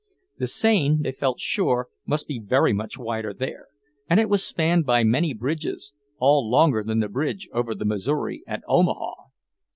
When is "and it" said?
4.09-4.29